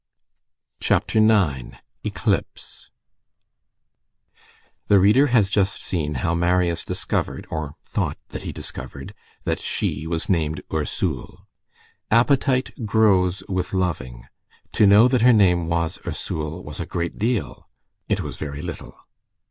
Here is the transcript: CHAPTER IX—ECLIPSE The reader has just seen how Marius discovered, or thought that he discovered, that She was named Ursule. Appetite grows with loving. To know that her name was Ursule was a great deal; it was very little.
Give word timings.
CHAPTER 0.81 1.19
IX—ECLIPSE 1.19 2.89
The 4.87 4.99
reader 4.99 5.27
has 5.27 5.51
just 5.51 5.79
seen 5.83 6.15
how 6.15 6.33
Marius 6.33 6.83
discovered, 6.83 7.45
or 7.51 7.75
thought 7.83 8.17
that 8.29 8.41
he 8.41 8.51
discovered, 8.51 9.13
that 9.43 9.59
She 9.59 10.07
was 10.07 10.27
named 10.27 10.63
Ursule. 10.73 11.45
Appetite 12.09 12.83
grows 12.83 13.43
with 13.47 13.73
loving. 13.73 14.25
To 14.71 14.87
know 14.87 15.07
that 15.07 15.21
her 15.21 15.33
name 15.33 15.67
was 15.67 15.99
Ursule 16.03 16.63
was 16.63 16.79
a 16.79 16.87
great 16.87 17.19
deal; 17.19 17.69
it 18.09 18.21
was 18.21 18.37
very 18.37 18.63
little. 18.63 18.95